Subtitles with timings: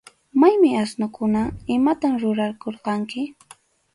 [0.39, 1.41] ¿Maymi asnukuna?
[1.75, 3.21] ¿Imatam rurarqurqanki?